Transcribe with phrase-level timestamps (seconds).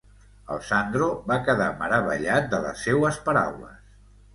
[0.55, 3.83] El Sandro va quedar meravellat de les seues paraules.